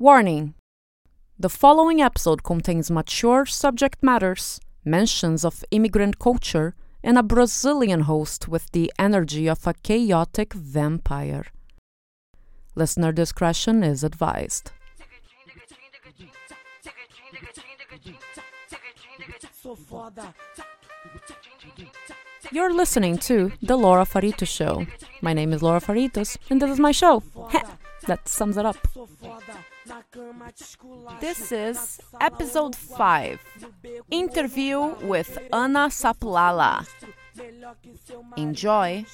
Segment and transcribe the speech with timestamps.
[0.00, 0.54] Warning
[1.40, 8.46] The following episode contains mature subject matters, mentions of immigrant culture, and a Brazilian host
[8.46, 11.46] with the energy of a chaotic vampire.
[12.76, 14.70] Listener discretion is advised.
[22.52, 24.86] You're listening to The Laura Farito Show.
[25.22, 27.24] My name is Laura Faritos, and this is my show.
[28.06, 28.76] that sums it up.
[31.20, 33.40] This is episode 5
[34.10, 36.86] Interview with Ana Sapulala.
[38.36, 39.04] Enjoy.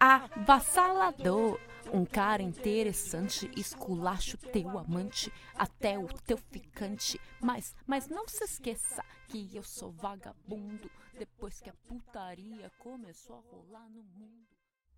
[0.00, 1.58] Avassalador.
[1.92, 7.20] Um cara interessante, esculacho teu amante, até o teu ficante.
[7.40, 13.40] Mas, mas não se esqueça que eu sou vagabundo, depois que a putaria começou a
[13.54, 14.46] rolar no mundo.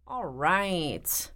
[0.07, 1.36] All right.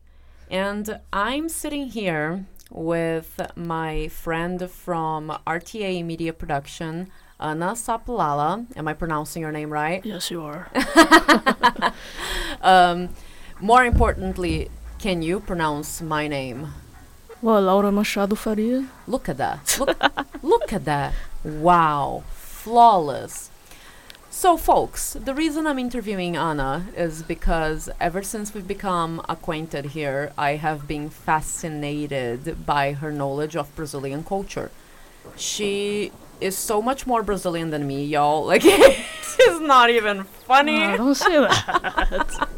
[0.50, 8.66] And I'm sitting here with my friend from RTA Media Production, Ana Saplala.
[8.76, 10.04] Am I pronouncing your name right?
[10.04, 10.68] Yes, you are.
[12.62, 13.10] um,
[13.60, 16.74] more importantly, can you pronounce my name?
[17.40, 18.88] Well, Laura Machado Faria.
[19.06, 19.78] Look at that.
[19.78, 19.96] Look,
[20.42, 21.14] look at that.
[21.44, 22.24] Wow.
[22.34, 23.50] Flawless.
[24.32, 30.32] So, folks, the reason I'm interviewing Ana is because ever since we've become acquainted here,
[30.38, 34.70] I have been fascinated by her knowledge of Brazilian culture.
[35.36, 38.46] She is so much more Brazilian than me, y'all.
[38.50, 40.78] Like, it's not even funny.
[40.78, 42.48] No, don't say that.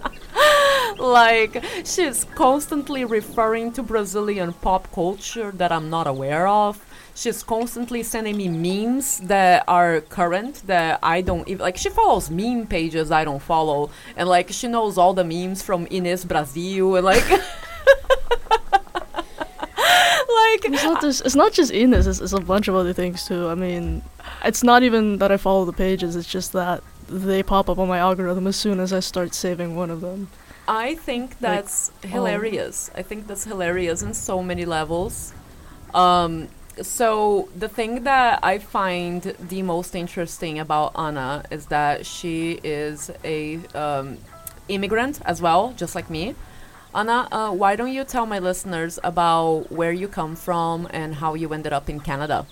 [0.99, 6.85] like she's constantly referring to Brazilian pop culture that I'm not aware of.
[7.15, 11.77] She's constantly sending me memes that are current that I don't even like.
[11.77, 15.87] She follows meme pages I don't follow, and like she knows all the memes from
[15.91, 17.31] Ines Brasil and like.
[17.31, 17.41] like
[20.65, 22.07] it's not just it's not just Ines.
[22.07, 23.49] It's, it's a bunch of other things too.
[23.49, 24.03] I mean,
[24.43, 26.17] it's not even that I follow the pages.
[26.17, 29.77] It's just that they pop up on my algorithm as soon as I start saving
[29.77, 30.29] one of them.
[30.67, 32.91] I think that's like, hilarious.
[32.95, 33.01] Oh.
[33.01, 35.35] I think that's hilarious in so many levels.
[35.93, 36.49] Um,
[36.81, 43.11] so the thing that I find the most interesting about Ana is that she is
[43.25, 44.19] a um,
[44.69, 46.35] immigrant as well, just like me.
[46.95, 51.35] Ana, uh, why don't you tell my listeners about where you come from and how
[51.35, 52.47] you ended up in Canada?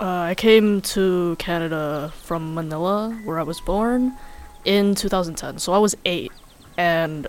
[0.00, 4.16] Uh, I came to Canada from Manila, where I was born,
[4.64, 5.58] in 2010.
[5.58, 6.32] So I was eight,
[6.76, 7.26] and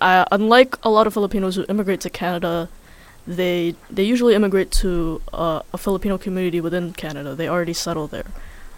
[0.00, 2.68] I, unlike a lot of Filipinos who immigrate to Canada,
[3.26, 7.34] they they usually immigrate to uh, a Filipino community within Canada.
[7.34, 8.26] They already settle there.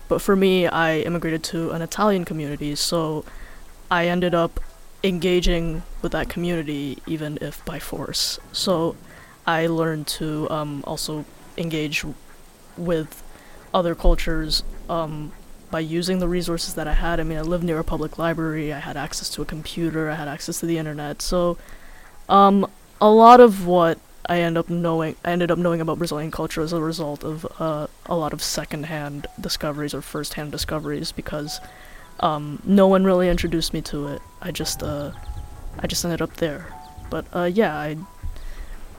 [0.09, 3.25] But for me, I immigrated to an Italian community, so
[3.91, 4.61] I ended up
[5.03, 8.39] engaging with that community, even if by force.
[8.53, 8.97] So
[9.47, 11.25] I learned to um, also
[11.57, 12.05] engage
[12.77, 13.23] with
[13.73, 15.33] other cultures um,
[15.71, 17.19] by using the resources that I had.
[17.19, 18.73] I mean, I lived near a public library.
[18.73, 20.11] I had access to a computer.
[20.11, 21.21] I had access to the internet.
[21.23, 21.59] So,
[22.29, 26.31] um, a lot of what I end up knowing, I ended up knowing about Brazilian
[26.31, 31.61] culture as a result of uh, a lot of secondhand discoveries or firsthand discoveries because
[32.21, 34.23] um, no one really introduced me to it.
[34.41, 35.13] I just, uh,
[35.79, 36.67] I just ended up there.
[37.11, 37.97] But uh, yeah, I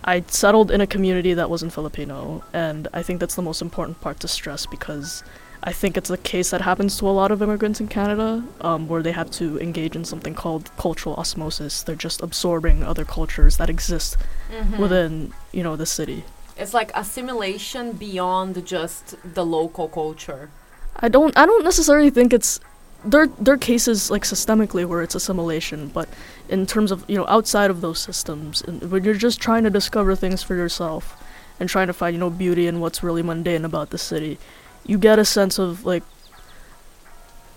[0.07, 4.01] I settled in a community that wasn't Filipino, and I think that's the most important
[4.01, 5.23] part to stress because
[5.67, 8.87] I think it's a case that happens to a lot of immigrants in Canada, um,
[8.87, 11.81] where they have to engage in something called cultural osmosis.
[11.81, 14.15] They're just absorbing other cultures that exist
[14.51, 14.79] mm-hmm.
[14.79, 16.23] within, you know, the city.
[16.55, 20.51] It's like assimilation beyond just the local culture.
[20.97, 21.35] I don't.
[21.35, 22.59] I don't necessarily think it's.
[23.03, 26.07] There, there are cases like systemically where it's assimilation, but
[26.47, 29.69] in terms of you know outside of those systems, and when you're just trying to
[29.69, 31.21] discover things for yourself,
[31.59, 34.37] and trying to find you know beauty in what's really mundane about the city,
[34.85, 36.03] you get a sense of like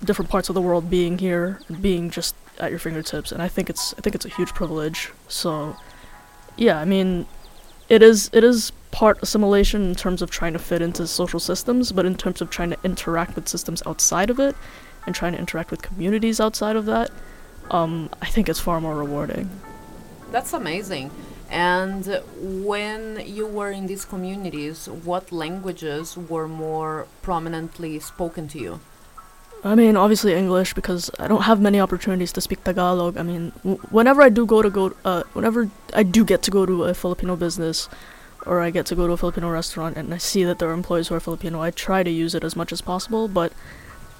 [0.05, 3.49] different parts of the world being here and being just at your fingertips and I
[3.49, 5.13] think it's I think it's a huge privilege.
[5.29, 5.77] So
[6.57, 7.27] yeah, I mean
[7.89, 11.93] it is it is part assimilation in terms of trying to fit into social systems,
[11.93, 14.57] but in terms of trying to interact with systems outside of it
[15.07, 17.11] and trying to interact with communities outside of that,
[17.71, 19.51] um, I think it's far more rewarding.
[20.31, 21.11] That's amazing.
[21.51, 28.81] And when you were in these communities, what languages were more prominently spoken to you?
[29.65, 33.17] I mean, obviously English because I don't have many opportunities to speak Tagalog.
[33.17, 36.51] I mean, w- whenever I do go to go, uh, whenever I do get to
[36.51, 37.89] go to a Filipino business,
[38.47, 40.73] or I get to go to a Filipino restaurant and I see that there are
[40.73, 43.27] employees who are Filipino, I try to use it as much as possible.
[43.27, 43.53] But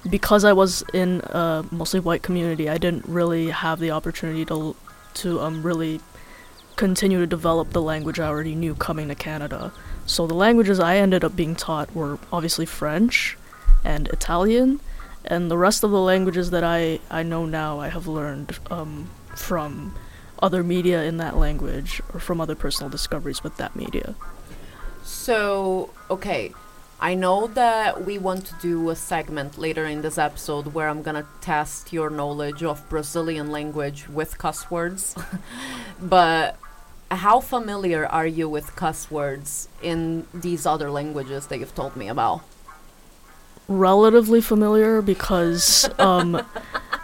[0.09, 4.75] because I was in a mostly white community, I didn't really have the opportunity to
[5.15, 5.99] to um really
[6.79, 9.73] continue to develop the language I already knew coming to Canada.
[10.05, 13.37] So the languages I ended up being taught were obviously French
[13.83, 14.79] and Italian,
[15.25, 19.09] and the rest of the languages that I, I know now I have learned um,
[19.35, 19.93] from
[20.41, 24.15] other media in that language or from other personal discoveries with that media.
[25.03, 26.53] So, okay,
[27.01, 31.01] I know that we want to do a segment later in this episode where I'm
[31.01, 35.13] gonna test your knowledge of Brazilian language with cuss words.
[36.01, 36.57] but
[37.11, 42.07] how familiar are you with cuss words in these other languages that you've told me
[42.07, 42.41] about?
[43.67, 46.41] Relatively familiar because, um,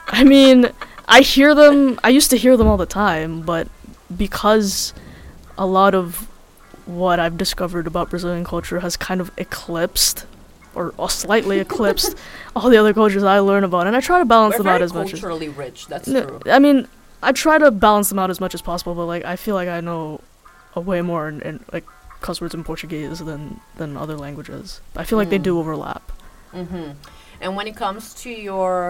[0.08, 0.70] I mean,
[1.08, 2.00] I hear them.
[2.04, 3.68] I used to hear them all the time, but
[4.16, 4.94] because
[5.58, 6.28] a lot of
[6.88, 10.26] what I've discovered about Brazilian culture has kind of eclipsed
[10.74, 12.16] or, or slightly eclipsed
[12.56, 14.82] all the other cultures I learn about, and I try to balance We're them out
[14.82, 15.20] as much as.
[15.20, 15.86] culturally rich.
[15.88, 16.40] That's No, true.
[16.48, 16.88] I mean,
[17.30, 19.70] I try to balance them out as much as possible, but like I feel like
[19.78, 20.22] I know
[20.76, 21.86] a way more in, in like
[22.22, 23.42] cuss words in Portuguese than
[23.80, 24.80] than other languages.
[24.96, 25.50] I feel like they Mm.
[25.52, 26.04] do overlap.
[26.54, 26.92] hmm
[27.44, 28.84] And when it comes to your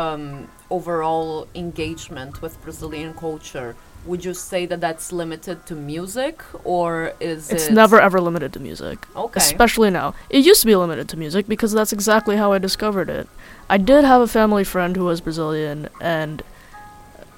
[0.00, 0.22] um,
[0.70, 3.70] overall engagement with Brazilian culture,
[4.08, 6.88] would you say that that's limited to music, or
[7.32, 8.98] is It's it never ever limited to music.
[9.24, 9.40] okay?
[9.44, 10.08] Especially now.
[10.30, 13.26] It used to be limited to music because that's exactly how I discovered it.
[13.68, 16.42] I did have a family friend who was Brazilian, and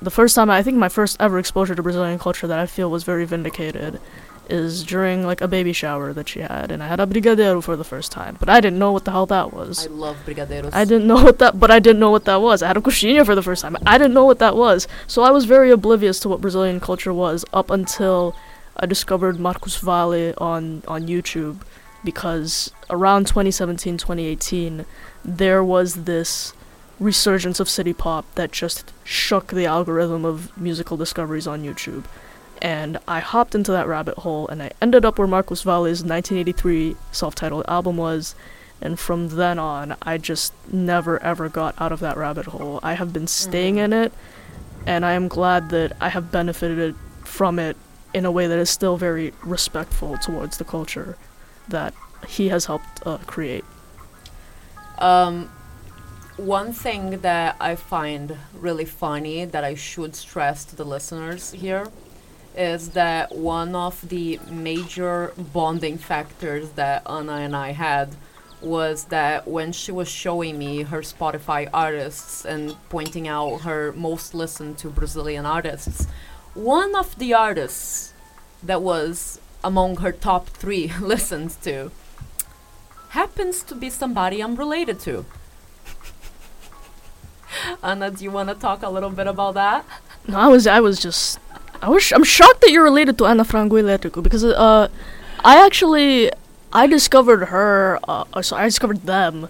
[0.02, 2.90] the first time I think my first ever exposure to Brazilian culture that I feel
[2.90, 4.00] was very vindicated
[4.48, 7.76] is during like a baby shower that she had, and I had a brigadeiro for
[7.76, 9.86] the first time, but I didn't know what the hell that was.
[9.86, 10.70] I love brigadeiros.
[10.72, 12.62] I didn't know what that, but I didn't know what that was.
[12.62, 13.76] I had a coxinha for the first time.
[13.86, 14.88] I didn't know what that was.
[15.06, 18.34] So I was very oblivious to what Brazilian culture was up until
[18.76, 21.60] I discovered Marcos Valle on on YouTube
[22.02, 24.86] because around 2017, 2018,
[25.24, 26.54] there was this
[27.00, 32.04] resurgence of city pop that just shook the algorithm of musical discoveries on YouTube.
[32.62, 36.94] And I hopped into that rabbit hole and I ended up where Marcos Valle's 1983
[37.10, 38.34] self-titled album was
[38.82, 42.94] and from then on i just never ever got out of that rabbit hole i
[42.94, 43.84] have been staying Mhm.
[43.84, 44.12] in it
[44.86, 47.76] and i am glad that i have benefited from it
[48.14, 51.18] in a way that is still very respectful towards the culture
[51.68, 51.92] that
[52.26, 53.64] he has helped uh, create
[54.98, 55.50] Um,
[56.40, 61.88] one thing that I find really funny that I should stress to the listeners here
[62.56, 68.16] is that one of the major bonding factors that Ana and I had
[68.62, 74.34] was that when she was showing me her Spotify artists and pointing out her most
[74.34, 76.06] listened to Brazilian artists,
[76.54, 78.14] one of the artists
[78.62, 81.90] that was among her top three listens to
[83.10, 85.26] happens to be somebody I'm related to.
[87.82, 89.84] Ana, do you want to talk a little bit about that?
[90.26, 91.38] no, i was i was just
[91.82, 94.88] i was i'm shocked that you're related to Ana Frango Elétrico because uh
[95.44, 96.30] i actually
[96.72, 99.48] i discovered her uh uh, so i discovered them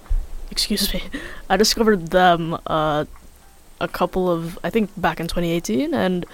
[0.51, 1.03] excuse me
[1.49, 3.05] i discovered them uh
[3.81, 6.25] a couple of i think back in 2018 and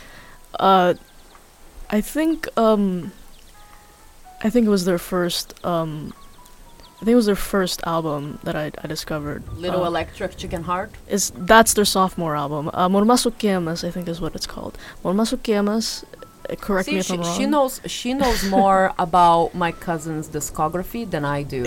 [0.61, 0.93] uh
[1.91, 3.11] i think um
[4.43, 6.13] i think it was their first um
[6.97, 9.43] i think it was their first album that i, I discovered.
[9.59, 10.91] Little uh, Electric Chicken Heart.
[11.09, 12.71] is that's their sophomore album.
[12.73, 14.79] Uh Mormaço Kemas i think is what it's called.
[15.05, 16.05] Mormaço Kemas
[16.61, 20.29] correct me See, if she, i'm wrong she knows she knows more about my cousin's
[20.29, 21.65] discography than I do.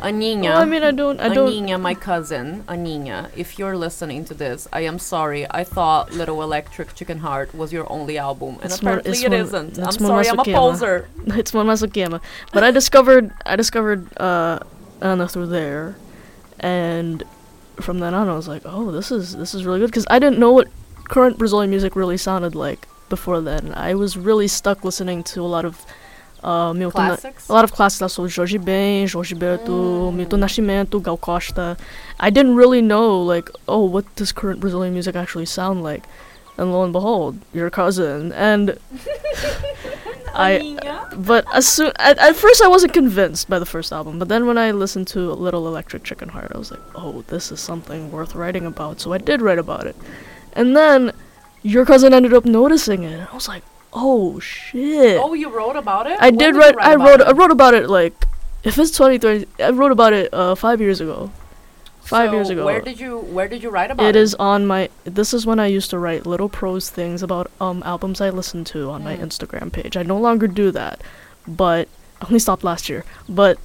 [0.00, 1.48] Aninha, Well, I mean, I don't, I don't.
[1.50, 5.46] Aninha, my cousin, Aninha, if you're listening to this, I am sorry.
[5.50, 9.22] I thought Little Electric Chicken Heart was your only album, and It's more- apparently it's
[9.22, 9.78] it more- isn't.
[9.78, 11.08] I'm sorry, I'm a poser.
[11.40, 12.20] it's Mormaço Queima,
[12.52, 14.58] but I discovered, I discovered uh,
[15.00, 15.96] Ana through there,
[16.60, 17.22] and
[17.80, 20.18] from then on, I was like, oh, this is this is really good because I
[20.18, 20.68] didn't know what
[21.04, 23.72] current Brazilian music really sounded like before then.
[23.74, 25.84] I was really stuck listening to a lot of
[26.42, 27.06] uh, Milton.
[27.06, 27.48] Classics.
[27.48, 30.14] A lot of classics, so Jorge Ben, Jorge Berto, Mm.
[30.14, 31.76] Milton Nascimento, Gal Costa.
[32.20, 36.04] I didn't really know, like, oh, what does current Brazilian music actually sound like?
[36.58, 38.32] And lo and behold, your cousin.
[38.32, 38.78] And
[40.34, 40.76] I,
[41.16, 44.46] but as soon, at, at first I wasn't convinced by the first album, but then
[44.46, 48.10] when I listened to Little Electric Chicken Heart, I was like, oh, this is something
[48.10, 49.00] worth writing about.
[49.00, 49.96] So I did write about it.
[50.52, 51.12] And then
[51.74, 53.12] your cousin ended up noticing it.
[53.12, 55.18] And I was like, oh shit.
[55.20, 56.16] Oh, you wrote about it?
[56.20, 56.76] I When did you write.
[56.78, 57.20] I wrote.
[57.20, 57.26] it?
[57.26, 58.14] I wrote about it like,
[58.62, 61.30] if it's 2030, I wrote about it uh, five years ago.
[62.00, 62.64] Five years ago.
[62.64, 64.20] Where did you Where did you write about It it?
[64.26, 64.88] is on my.
[65.04, 68.66] This is when I used to write little prose things about um albums I listened
[68.68, 69.24] to on my Mm.
[69.26, 69.96] Instagram page.
[69.96, 71.02] I no longer do that,
[71.48, 71.88] but
[72.22, 73.04] I only stopped last year.
[73.28, 73.58] But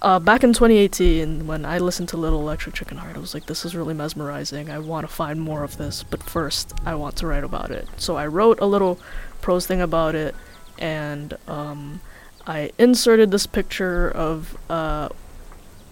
[0.00, 3.46] uh, back in 2018, when I listened to Little Electric Chicken Heart, I was like,
[3.46, 4.70] this is really mesmerizing.
[4.70, 7.88] I want to find more of this, but first, I want to write about it.
[7.96, 8.98] So I wrote a little
[9.40, 10.34] prose thing about it,
[10.78, 12.00] and um,
[12.46, 15.08] I inserted this picture of uh,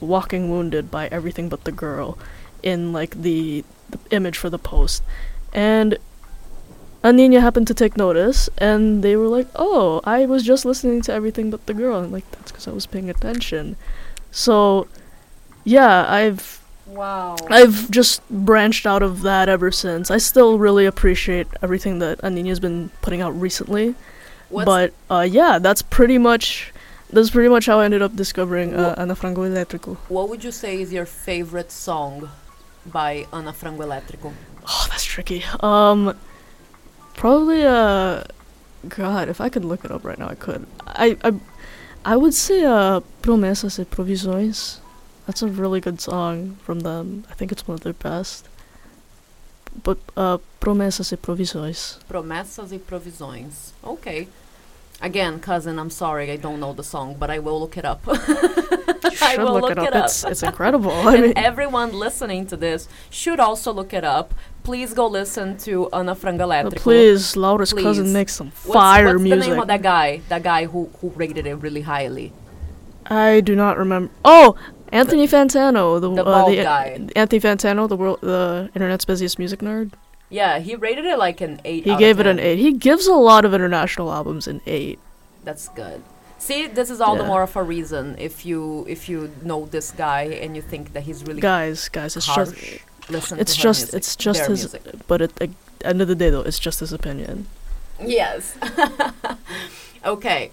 [0.01, 2.19] Walking Wounded by Everything But the Girl
[2.63, 5.03] in like the, the image for the post.
[5.53, 5.99] And
[7.05, 11.13] Aninha happened to take notice, and they were like, "Oh, I was just listening to
[11.13, 13.77] everything but the girl." And like, that's because I was paying attention.
[14.31, 14.89] So,
[15.65, 17.37] yeah, I've Wow.
[17.49, 20.11] I've just branched out of that ever since.
[20.11, 23.97] I still really appreciate everything that Aninha's been putting out recently,
[24.49, 26.73] What's, but uh, yeah, that's pretty much
[27.11, 29.97] that's pretty much how I ended up discovering uh, Ana Frango Elétrico.
[30.09, 32.31] what would you say is your favorite song
[32.87, 34.33] by Ana Frango Elétrico?
[34.69, 35.45] Oh, that's tricky.
[35.61, 36.17] Um,
[37.17, 38.25] probably uh,
[38.89, 40.67] God, if I could look it up right now, I could.
[40.87, 41.33] I I,
[42.05, 44.79] I would say uh, Promessas e Provisões.
[45.27, 47.25] That's a really good song from them.
[47.29, 48.49] I think it's one of their best.
[49.83, 51.99] But uh, Promessas e Provisões.
[52.09, 53.73] Promessas e Provisões.
[53.83, 54.29] Okay.
[55.03, 58.07] Again, cousin, I'm sorry, I don't know the song, but I will look it up.
[58.07, 58.15] You
[59.21, 59.89] I should will look, look it up.
[59.89, 60.05] it up.
[60.07, 60.91] It's it's incredible.
[61.11, 64.33] I and mean, everyone listening to this should also look it up.
[64.67, 66.77] Please go listen to Ana but Elétrico.
[66.77, 67.85] please, Laura's Please.
[67.85, 69.41] cousin makes some What's, fire what's music.
[69.45, 70.23] the name of that guy?
[70.29, 72.33] That guy who, who rated it really highly.
[73.07, 74.13] I do not remember.
[74.25, 74.57] Oh,
[74.91, 77.09] Anthony Fantano, the, The uh, bald the guy.
[77.15, 79.93] Anthony Fantano, the world, the internet's busiest music nerd.
[80.31, 82.59] Yeah, he rated it like an 8 He gave it an eight.
[82.59, 84.99] He gives a lot of international albums an eight.
[85.45, 86.03] That's good.
[86.39, 89.93] See, this is all the more of a reason if you if you know this
[89.93, 92.51] guy and you think that he's really Guys, guys, it's harsh.
[92.51, 94.75] just, listen it's just, music, it's just his.
[94.75, 94.83] music.
[95.07, 95.51] But at the
[95.85, 97.47] end of the day, though, it's just his opinion.
[98.01, 98.57] Yes.
[100.05, 100.51] okay.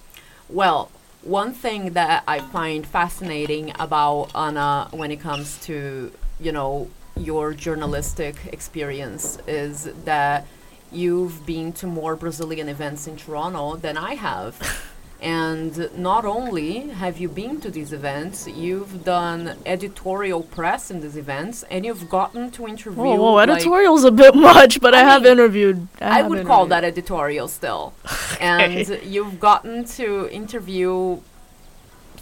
[0.50, 0.92] Well,
[1.24, 7.54] one thing that I find fascinating about Ana when it comes to, you know, your
[7.54, 10.48] journalistic experience is that
[10.92, 14.90] you've been to more Brazilian events in Toronto than I have.
[15.24, 21.16] And not only have you been to these events, you've done editorial press in these
[21.16, 23.02] events, and you've gotten to interview.
[23.02, 25.88] Whoa, whoa, like, editorial's a bit much, but I, I have interviewed.
[26.02, 27.94] I, I have would call that editorial still.
[28.42, 31.22] And you've gotten to interview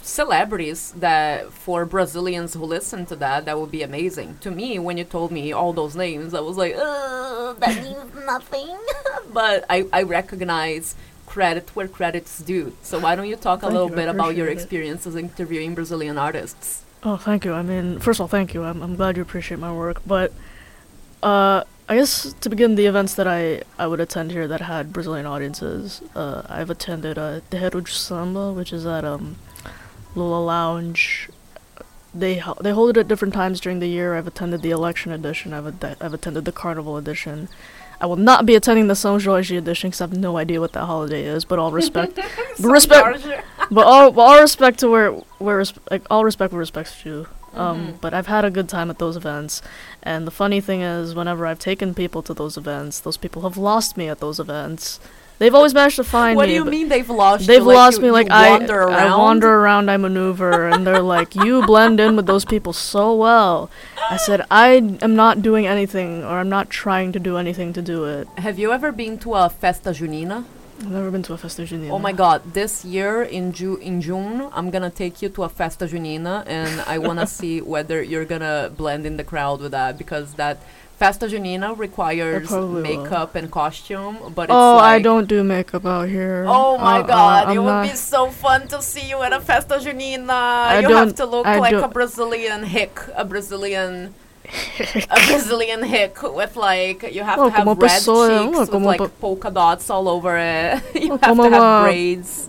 [0.02, 4.38] celebrities that for Brazilians who listen to that, that would be amazing.
[4.42, 8.76] To me, when you told me all those names, I was like, that means nothing.
[9.32, 10.94] but I, I recognize
[11.32, 12.66] credit where credit's due.
[12.82, 14.62] So why don't you talk a little you, bit about your appreciate it.
[14.62, 16.84] experiences interviewing Brazilian artists?
[17.02, 17.52] Oh, thank you.
[17.60, 18.60] I mean, first of all, thank you.
[18.68, 19.98] I'm, I'm glad you appreciate my work.
[20.06, 20.28] But
[21.22, 24.92] uh, I guess to begin, the events that I, I would attend here that had
[24.92, 29.36] Brazilian audiences, uh, I've attended uh, Terreiro de Samba, which is at um,
[30.14, 31.28] Lula Lounge.
[32.14, 34.08] They ho- they hold it at different times during the year.
[34.16, 35.54] I've attended the election edition.
[35.54, 37.48] I've ad- I've attended the carnival edition.
[38.02, 40.86] I will not be attending the Jorge edition because I have no idea what that
[40.86, 41.44] holiday is.
[41.44, 42.16] But all respect,
[42.60, 43.24] but respect,
[43.70, 47.26] but all, but all respect to where where res- like all respect where respect's due.
[47.54, 48.00] Um, Mhm.
[48.00, 49.60] but I've had a good time at those events,
[50.02, 53.58] and the funny thing is, whenever I've taken people to those events, those people have
[53.58, 54.98] lost me at those events.
[55.42, 56.52] They've always managed to find What me.
[56.54, 57.46] do you mean they've lost you.
[57.48, 57.66] They've you?
[57.66, 58.10] Like lost you- me.
[58.12, 58.94] Like I, wander around?
[59.12, 63.12] I wander around, I maneuver, and they're like, "You blend in with those people so
[63.26, 63.68] well."
[64.08, 64.68] I said, "I
[65.02, 68.56] am not doing anything, or I'm not trying to do anything to do it." Have
[68.62, 70.44] you ever been to a festa junina?
[70.80, 71.90] I've never been to a festa junina.
[71.90, 75.48] Oh my god, this year in Ju- in June, I'm gonna take you to a
[75.48, 79.96] festa junina and I wanna see whether you're gonna blend in the crowd with that
[79.98, 80.58] because that
[81.02, 82.82] festa junina requires will.
[82.82, 86.44] makeup and costume, but it's Oh, I don't do makeup out here.
[86.46, 89.76] Oh my Uh-uh, god, it would be so fun to see you at a festa
[89.78, 90.30] junina.
[90.30, 94.14] I you have to look I like a Brazilian hick, a Brazilian
[95.10, 98.84] a Brazilian hick with like you have Oh, to have red pessoa, cheeks oh, with
[98.84, 100.82] like polka dots all over it.
[100.94, 102.48] you Oh, have to have braids.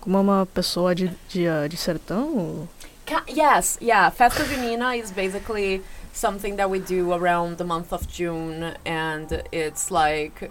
[0.00, 2.68] Como uma pessoa de, de, uh, de sertão.
[3.06, 4.10] Ca- yes, yeah.
[4.10, 5.82] Festa Junina is basically
[6.14, 10.50] something that we do around the month of June, and it's like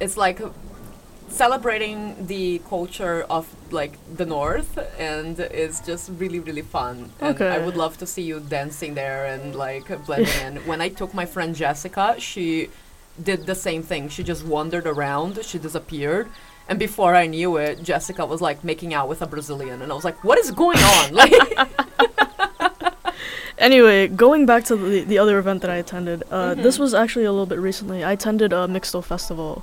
[0.00, 0.40] it's like
[1.28, 7.10] celebrating the culture of like the north, and it's just really really fun.
[7.20, 10.56] And I would love to see you dancing there and like blending in.
[10.66, 12.68] When I took my friend Jessica, she
[13.22, 14.08] did the same thing.
[14.08, 15.44] She just wandered around.
[15.44, 16.28] She disappeared.
[16.66, 19.94] And before I knew it, Jessica was like making out with a Brazilian, and I
[19.94, 21.32] was like, "What is going on?" Like,
[23.58, 26.80] Anyway, going back to the, the other event that I attended, uh, this Mhm.
[26.80, 28.02] was actually a little bit recently.
[28.02, 29.62] I attended a Mixto festival,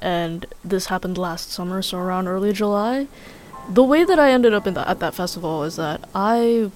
[0.00, 3.06] and this happened last summer, so around early July.
[3.68, 6.72] the way that I ended up in the, at that festival is that I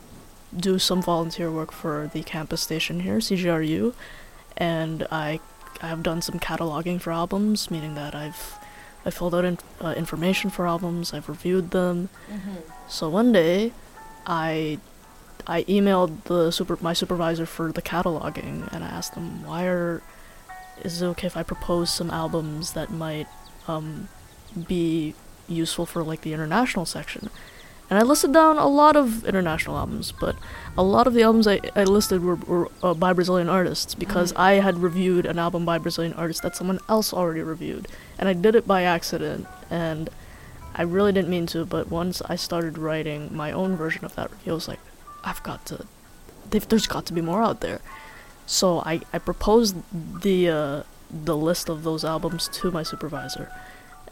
[0.56, 3.92] do some volunteer work for the campus station here, CJRU,
[4.56, 5.40] and I
[5.82, 8.54] I have done some cataloging for albums, meaning that I've
[9.04, 12.08] I filled out in, uh, information for albums, I've reviewed them.
[12.88, 13.73] So one day,
[14.26, 14.78] I
[15.47, 20.02] I emailed the super my supervisor for the cataloging, and I asked them why are
[20.83, 23.26] is it okay if I propose some albums that might
[23.66, 24.09] um,
[24.69, 25.14] be
[25.49, 27.31] useful for like the international section?
[27.88, 30.35] And I listed down a lot of international albums, but
[30.76, 34.33] a lot of the albums I, I listed were, were uh, by Brazilian artists because
[34.35, 37.87] I had reviewed an album by Brazilian artist that someone else already reviewed.
[38.19, 40.11] And I did it by accident, and
[40.75, 44.33] I really didn't mean to, but once I started writing my own version of that
[44.33, 44.81] review, I was like,
[45.26, 45.87] I've got to,
[46.50, 47.80] there's got to be more out there.
[48.47, 49.76] So I, I proposed
[50.23, 53.50] the, uh, the list of those albums to my supervisor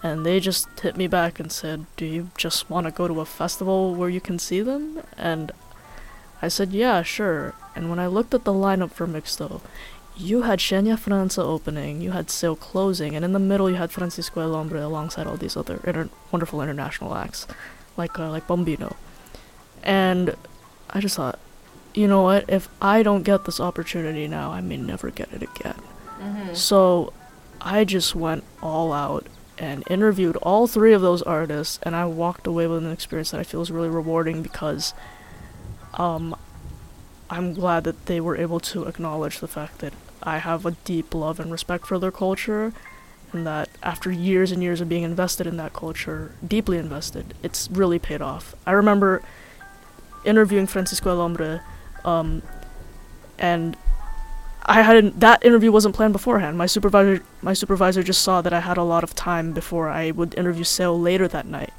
[0.05, 3.21] and they just hit me back and said, "Do you just want to go to
[3.21, 5.51] a festival where you can see them?" And
[6.43, 9.63] I said, "Yeah, sure." And when I looked at the lineup for Mixto,
[10.15, 13.91] you had Xenia França opening, you had Seu closing, and in the middle you had
[13.91, 17.47] Francisco El Hombre alongside all these other inter- wonderful international acts,
[17.97, 18.95] like uh, like Bombino.
[19.83, 20.37] And
[20.95, 21.39] I just thought,
[21.93, 22.45] you know what?
[22.49, 25.81] If I don't get this opportunity now, I may never get it again.
[26.55, 27.13] So
[27.61, 29.27] I just went all out
[29.59, 33.41] and interviewed all three of those artists, and I walked away with an experience that
[33.41, 34.95] I feel is really rewarding because
[35.95, 36.35] um,
[37.31, 41.15] I'm glad that they were able to acknowledge the fact that I have a deep
[41.15, 42.73] love and respect for their culture,
[43.33, 47.69] and that after years and years of being invested in that culture, deeply invested, it's
[47.71, 48.55] really paid off.
[48.67, 49.23] I remember
[50.25, 51.61] interviewing Francisco El
[52.05, 52.43] um,
[53.39, 53.77] and
[54.67, 55.21] I hadn't.
[55.21, 56.57] That interview wasn't planned beforehand.
[56.57, 60.11] My supervisor, my supervisor, just saw that I had a lot of time before I
[60.11, 61.73] would interview Sale later that night.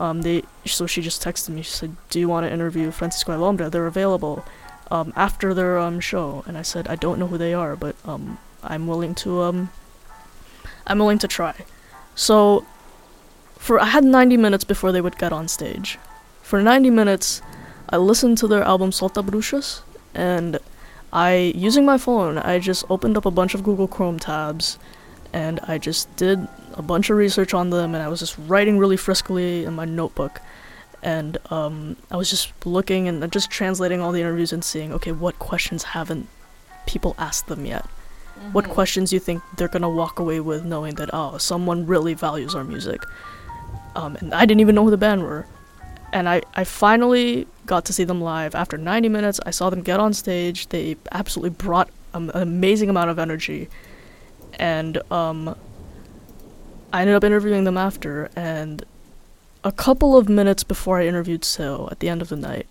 [0.00, 1.62] Um, they so she just texted me.
[1.62, 3.70] She said, "Do you want to interview Francisco El?
[3.70, 4.44] They're available
[4.90, 7.94] um, after their um show." And I said, "I don't know who they are, but
[8.04, 9.70] um, I'm willing to um,
[10.86, 11.54] I'm willing to try."
[12.16, 12.66] So,
[13.56, 15.98] for I had 90 minutes before they would get on stage.
[16.42, 17.42] For 90 minutes,
[17.90, 19.80] I listened to their album Soltasbruxa,
[20.14, 20.58] and
[21.12, 24.78] I, using my phone, I just opened up a bunch of Google Chrome tabs
[25.32, 28.78] and I just did a bunch of research on them and I was just writing
[28.78, 30.40] really friskily in my notebook.
[31.02, 35.12] And um, I was just looking and just translating all the interviews and seeing, okay,
[35.12, 36.28] what questions haven't
[36.86, 37.86] people asked them yet?
[38.52, 42.14] What questions do you think they're gonna walk away with knowing that, oh, someone really
[42.14, 43.02] values our music?
[43.96, 45.46] Um, and I didn't even know who the band were
[46.12, 48.54] and I, I finally got to see them live.
[48.54, 50.68] After 90 minutes i saw them get on stage.
[50.68, 53.68] They absolutely brought an amazing amount of energy.
[54.58, 55.54] And um,
[56.92, 58.30] i ended up interviewing them after.
[58.34, 58.84] And
[59.64, 62.68] a couple of minutes before i interviewed so at the end of the night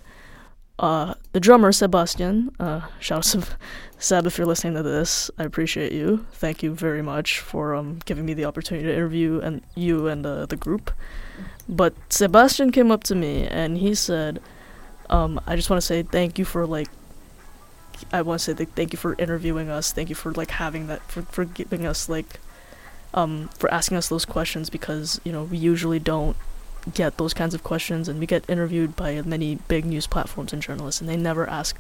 [0.80, 3.56] uh, the drummer sebastian uh, shout out
[4.00, 6.26] seb if you're listening to this i appreciate you.
[6.32, 10.26] Thank you very much for um, giving me the opportunity to interview and you and
[10.26, 10.92] uh, the group
[11.70, 14.42] but Sebastian came up to me and he said,
[15.10, 16.88] um, "I just want to say thank you for like,
[18.12, 19.92] I want to say thank you for interviewing us.
[19.92, 22.40] Thank you for like having that for for giving us like,
[23.14, 26.38] um, for asking us those questions because you know we usually don't
[26.94, 30.62] get those kinds of questions and we get interviewed by many big news platforms and
[30.62, 31.78] journalists and they never ask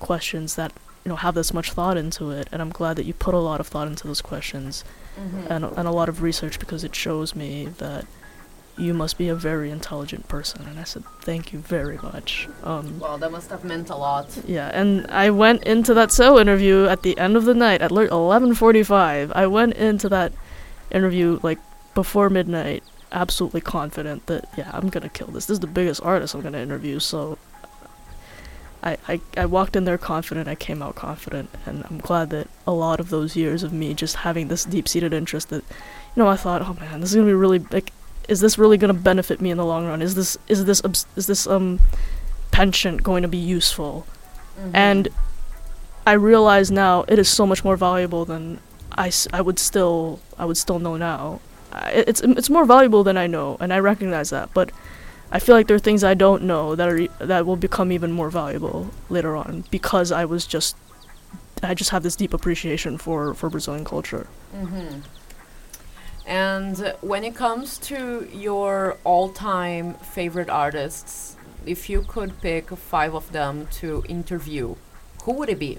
[0.00, 0.72] questions that
[1.04, 3.38] you know have this much thought into it and I'm glad that you put a
[3.38, 4.82] lot of thought into those questions
[5.48, 8.04] and and a lot of research because it shows me that."
[8.78, 10.66] You must be a very intelligent person.
[10.66, 12.48] And I said, thank you very much.
[12.64, 14.26] Um, Well, that must have meant a lot.
[14.46, 17.90] yeah, and I went into that So interview at the end of the night at
[17.90, 19.32] 11:45.
[19.34, 20.32] I went into that
[20.90, 21.58] interview like
[21.94, 22.82] before midnight,
[23.12, 25.46] absolutely confident that yeah, I'm gonna kill this.
[25.46, 26.98] This is the biggest artist I'm gonna interview.
[26.98, 27.36] So
[28.82, 30.48] I, I I walked in there confident.
[30.48, 33.94] I came out confident, and I'm glad that a lot of those years of me
[33.94, 37.26] just having this deep-seated interest that, you know, I thought, oh man, this is gonna
[37.28, 37.92] be really like
[38.28, 40.02] is this really going to benefit me in the long run?
[40.02, 40.82] Is this is this
[41.16, 41.80] is this um
[42.50, 44.06] penchant going to be useful?
[44.74, 45.08] And
[46.06, 48.60] I realize now it is so much more valuable than
[48.92, 51.40] I, s- I would still I would still know now.
[51.72, 54.52] I, it's it's more valuable than I know, and I recognize that.
[54.54, 54.70] But
[55.32, 57.90] I feel like there are things I don't know that are e- that will become
[57.92, 60.76] even more valuable later on because I was just
[61.62, 64.26] I just have this deep appreciation for for Brazilian culture.
[64.54, 65.00] Mm-hmm.
[66.26, 73.32] And when it comes to your all-time favorite artists, if you could pick five of
[73.32, 74.76] them to interview,
[75.24, 75.78] who would it be?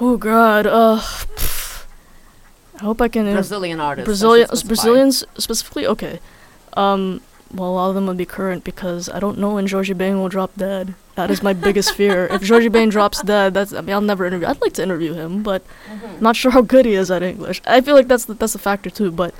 [0.00, 1.84] Oh God, uh, pff.
[2.76, 3.30] I hope I can.
[3.32, 4.06] Brazilian artists.
[4.06, 4.48] Brazilian.
[4.64, 5.86] Brazilians specifically.
[5.86, 6.20] Okay,
[6.74, 7.20] um,
[7.52, 10.18] well, a lot of them would be current because I don't know when Jorge Ben
[10.18, 10.94] will drop dead.
[11.16, 12.26] That is my biggest fear.
[12.30, 14.46] If Jorge Ben drops dead, that's I mean I'll never interview.
[14.46, 16.22] I'd like to interview him, but Mm-hmm.
[16.22, 17.60] not sure how good he is at English.
[17.66, 19.10] I feel like that's the, that's a factor too.
[19.10, 19.34] But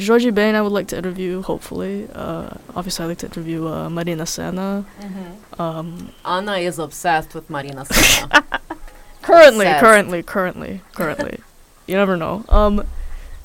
[0.00, 1.42] Jorge Ben, I would like to interview.
[1.42, 4.86] Hopefully, uh, obviously, I'd like to interview uh, Marina Sena.
[5.00, 5.60] Mm-hmm.
[5.60, 8.44] Um, Ana is obsessed with Marina Sena.
[9.22, 9.80] currently, Obsessed.
[9.80, 11.40] currently, currently, currently.
[11.86, 12.44] you never know.
[12.48, 12.86] Um,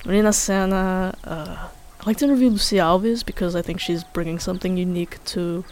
[0.05, 1.15] Marina Sena.
[1.23, 1.69] Uh,
[2.01, 5.63] I'd like to interview Lucy Alves because I think she's bringing something unique to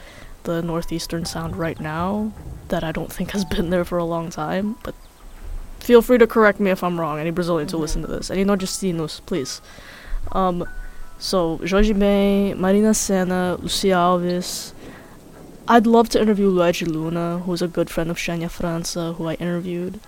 [0.43, 2.31] the northeastern sound right now
[2.69, 4.77] that I don't think has been there for a long time.
[4.83, 4.95] But
[5.79, 7.19] feel free to correct me if I'm wrong.
[7.19, 7.81] Any Brazilians who Mhm.
[7.81, 9.61] listen to this, any nordestinos, please.
[10.31, 10.65] Um,
[11.19, 14.73] so Jorge Ben, Marina Sena, Lucy Alves.
[15.67, 19.35] I'd love to interview Luedji Luna, who's a good friend of Xenia França, who I
[19.35, 19.99] interviewed.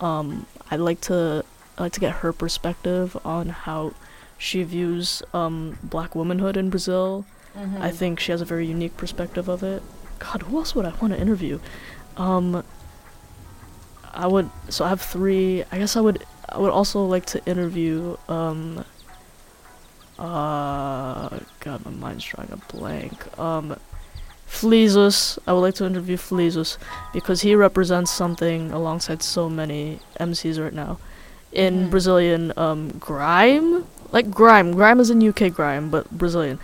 [0.00, 1.44] Um, I'd like to
[1.76, 3.92] I'd like to get her perspective on how
[4.36, 7.24] she views um, black womanhood in Brazil.
[7.56, 7.82] Mm-hmm.
[7.82, 9.82] I think she has a very unique perspective of it.
[10.18, 11.60] God, who else would I want to interview?
[12.16, 12.64] Um,
[14.12, 14.50] I would.
[14.68, 15.64] So I have three.
[15.70, 16.24] I guess I would.
[16.48, 18.16] I would also like to interview.
[18.28, 18.84] Um,
[20.18, 23.38] uh, God, my mind's drawing a blank.
[23.38, 23.76] Um,
[24.48, 25.38] Fleezus.
[25.46, 26.78] I would like to interview Fleezus
[27.12, 30.98] because he represents something alongside so many MCs right now
[31.52, 31.90] in Mhm.
[31.90, 33.84] Brazilian um, grime.
[34.10, 34.72] Like grime.
[34.72, 36.58] Grime is in UK grime, but Brazilian.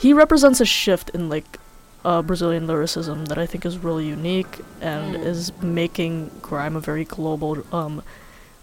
[0.00, 1.58] He represents a shift in like
[2.04, 5.26] uh, Brazilian lyricism that I think is really unique and Mm.
[5.26, 8.02] is making grime a very global um,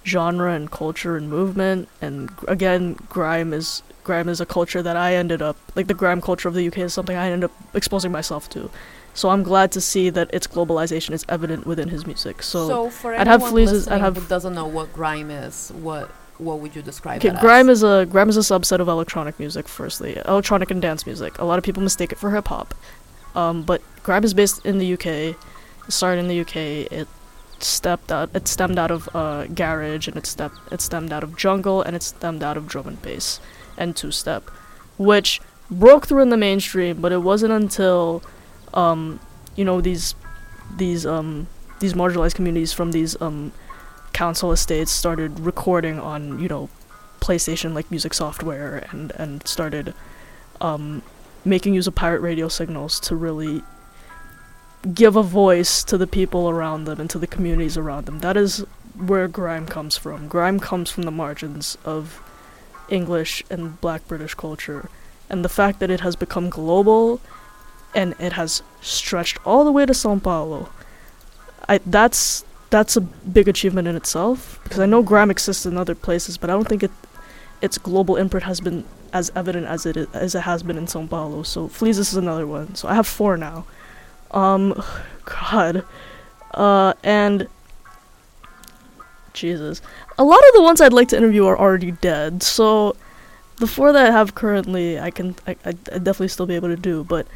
[0.03, 1.87] genre and culture and movement.
[2.01, 6.21] And again, grime is grime is a culture that I ended up like the grime
[6.21, 8.69] culture of the UK is something I ended up exposing myself to.
[9.13, 12.41] So I'm glad to see that its globalization is evident within his music.
[12.41, 16.59] So, for I'd have Fleezus- I'd have- who doesn't know what grime is, what what
[16.59, 17.79] would you describe okay, it grime as?
[17.79, 19.67] is a grime is a subset of electronic music.
[19.67, 21.37] Firstly, electronic and dance music.
[21.39, 22.73] A lot of people mistake it for hip hop,
[23.35, 25.05] um, but grime is based in the UK.
[25.05, 25.37] It
[25.89, 26.91] started in the UK.
[26.91, 27.07] It
[27.59, 28.29] stepped out.
[28.35, 30.57] It stemmed out of uh, garage, and it stepped.
[30.71, 33.39] It stemmed out of jungle, and it stemmed out of drum and bass
[33.77, 34.49] and two step,
[34.97, 37.01] which broke through in the mainstream.
[37.01, 38.23] But it wasn't until,
[38.73, 39.19] um,
[39.55, 40.15] you know, these
[40.75, 41.47] these um
[41.79, 43.51] these marginalized communities from these um
[44.13, 46.69] council estates started recording on you know
[47.19, 49.93] PlayStation like music software and and started
[50.61, 51.01] um,
[51.45, 53.63] making use of pirate radio signals to really
[54.93, 58.19] give a voice to the people around them and to the communities around them.
[58.19, 58.65] That is
[58.95, 60.27] where grime comes from.
[60.27, 62.21] Grime comes from the margins of
[62.89, 64.89] English and Black British culture,
[65.29, 67.19] and the fact that it has become global
[67.93, 70.69] and it has stretched all the way to São Paulo.
[71.67, 75.95] I that's that's a big achievement in itself because I know grime exists in other
[75.95, 76.91] places, but I don't think it
[77.61, 80.85] its global imprint has been as evident as it i- as it has been in
[80.85, 81.43] São Paulo.
[81.43, 82.75] So Fleas is another one.
[82.75, 83.65] So I have four now.
[84.31, 84.81] Um,
[85.25, 85.83] God,
[86.53, 87.47] uh, and
[89.33, 89.81] Jesus,
[90.17, 92.41] a lot of the ones I'd like to interview are already dead.
[92.41, 92.95] So
[93.57, 96.69] the four that I have currently, I can I I I'd definitely still be able
[96.69, 97.03] to do.
[97.03, 97.27] But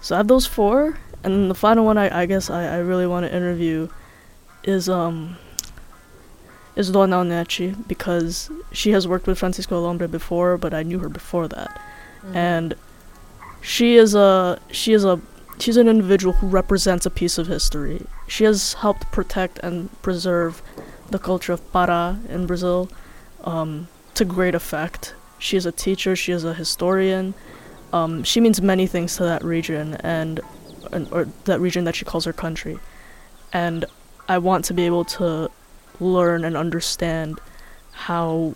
[0.00, 3.06] so I have those four, and the final one I I guess I I really
[3.06, 3.88] want to interview
[4.66, 5.36] is um
[6.74, 10.98] is Dona Onete because she has worked with Francisco El Hombre before, but I knew
[10.98, 11.80] her before that,
[12.26, 12.34] Mhm.
[12.36, 12.74] and
[13.62, 15.20] she is a she is a
[15.58, 18.06] she's an individual who represents a piece of history.
[18.28, 20.60] She has helped protect and preserve
[21.10, 22.88] the culture of Para in Brazil
[23.44, 25.14] um, to great effect.
[25.38, 26.14] She is a teacher.
[26.16, 27.34] She is a historian.
[27.92, 30.40] Um, she means many things to that region and,
[30.92, 32.78] and or that region that she calls her country,
[33.52, 33.84] and
[34.28, 35.50] I want to be able to
[36.00, 37.38] learn and understand
[37.92, 38.54] how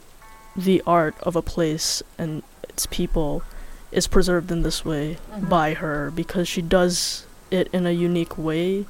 [0.57, 3.43] the art of a place and its people
[3.93, 5.49] is preserved in this way Mhm.
[5.49, 8.87] by her because she does it in a unique way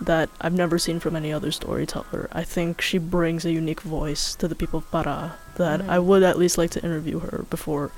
[0.00, 2.28] that I've never seen from any other storyteller.
[2.32, 6.04] I think she brings a unique voice to the people of Para that I Mhm.
[6.04, 7.90] would at least like to interview her before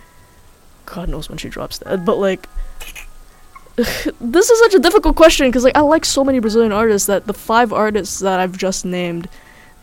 [0.87, 2.05] God knows when she drops dead.
[2.05, 2.49] But like
[4.21, 7.27] this is such a difficult question because like I like so many Brazilian artists that
[7.27, 9.29] the five artists that I've just named,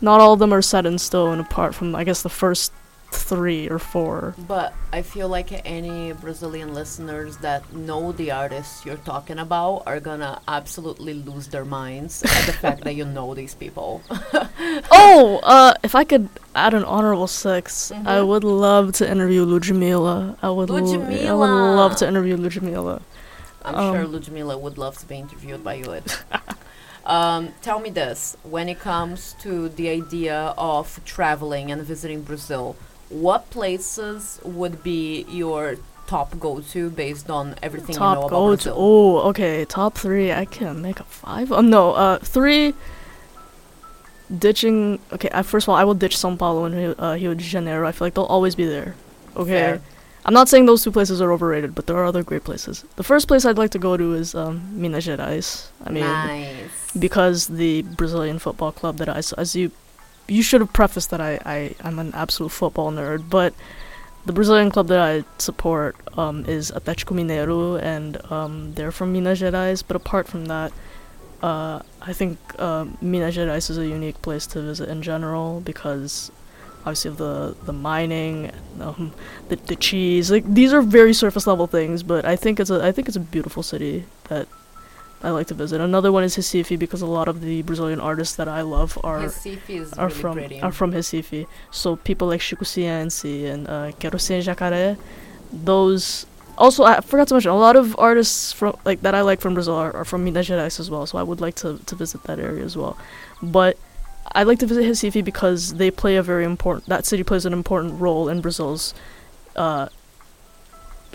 [0.00, 2.72] not all of them are set in stone apart from I guess the first
[3.12, 4.34] three or four.
[4.46, 10.00] But I feel like any Brazilian listeners that know the artists you're talking about are
[10.00, 14.02] gonna absolutely lose their minds at the fact that you know these people.
[14.90, 18.26] oh, uh, if I could add an honorable 6 I Mhm.
[18.28, 20.36] would love to interview Ludmilla.
[20.42, 23.00] I would, l- I would love to interview Ludmilla.
[23.66, 26.00] I'm Um, sure Ludmilla would love to be interviewed by you.
[27.06, 32.76] um, tell me this: when it comes to the idea of traveling and visiting Brazil,
[33.08, 35.76] what places would be your
[36.06, 38.56] top go to based on everything you know about go to.
[38.56, 38.74] Brazil?
[38.78, 39.64] Oh, okay.
[39.64, 40.32] Top three.
[40.32, 41.50] I can make a five.
[41.52, 41.92] Oh no.
[41.92, 42.74] Uh, three.
[44.36, 44.98] Ditching.
[45.12, 45.28] Okay.
[45.32, 47.86] I, first of all, I will ditch São Paulo and Rio, uh, Rio de Janeiro.
[47.86, 48.94] I feel like they'll always be there.
[49.36, 49.50] Okay.
[49.50, 49.82] Fair.
[50.26, 52.84] I'm not saying those two places are overrated, but there are other great places.
[52.96, 55.68] The first place I'd like to go to is um, Minas Gerais.
[55.84, 56.92] I mean, nice.
[56.98, 59.70] because the Brazilian football club that I, as you,
[60.26, 63.54] you should have prefaced that I, I, I'm an absolute football nerd, but
[64.26, 69.40] the Brazilian club that I support um, is Atlético Mineiro, and um, they're from Minas
[69.40, 69.84] Gerais.
[69.86, 70.72] But apart from that,
[71.40, 76.32] uh, I think uh, Minas Gerais is a unique place to visit in general because
[76.86, 79.12] obviously of the the mining, um,
[79.48, 80.30] the the cheese.
[80.30, 83.16] Like these are very surface level things, but I think it's a I think it's
[83.16, 84.46] a beautiful city that
[85.22, 85.80] I like to visit.
[85.80, 89.24] Another one is Recife because a lot of the Brazilian artists that I love are
[89.98, 90.60] are really from pretty.
[90.60, 91.46] are from Recife.
[91.70, 94.96] So people like Chico Science and uh, Querosene Jacaré,
[95.52, 96.26] those.
[96.58, 99.52] Also, I forgot to mention a lot of artists from like that I like from
[99.52, 101.04] Brazil are, are from Minas Gerais as well.
[101.04, 102.96] So I would like to to visit that area as well.
[103.42, 103.76] But
[104.36, 106.86] I like to visit Recife because they play a very important.
[106.86, 108.92] That city plays an important role in Brazil's.
[109.56, 109.88] Uh,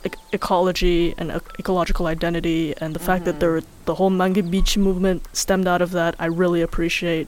[0.04, 3.40] ec- ecology and ec- ecological identity and the fact that Mhm.
[3.40, 7.28] there the whole Mangue Beat movement stemmed out of that I really appreciate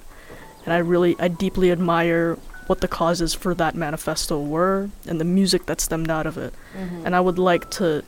[0.66, 5.26] and I really I deeply admire what the causes for that manifesto were and the
[5.40, 6.54] music that stemmed out of it.
[6.76, 7.06] Mhm.
[7.06, 8.02] And I would like to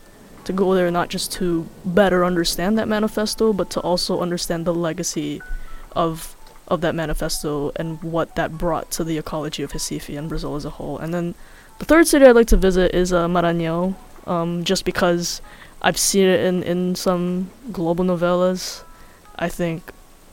[0.45, 4.73] to go there not just to better understand that manifesto, but to also understand the
[4.73, 5.41] legacy
[5.95, 6.35] of
[6.67, 10.65] of that manifesto and what that brought to the ecology of Recife and Brazil as
[10.65, 10.97] a whole.
[10.97, 11.35] And then
[11.79, 15.41] the third city I'd like to visit is uh, Maranhão, um, just because
[15.81, 18.83] I've seen it in, in some global novellas.
[19.35, 19.91] I think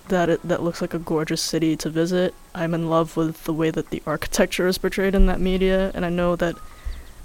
[0.09, 2.35] that it that looks like a gorgeous city to visit.
[2.55, 6.05] I'm in love with the way that the architecture is portrayed in that media, and
[6.05, 6.57] I know that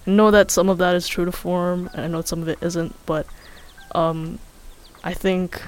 [0.06, 2.48] I know that some of that is true to form, and I know some of
[2.48, 2.96] it isn't.
[3.06, 3.28] But
[3.94, 4.40] um,
[5.04, 5.62] I think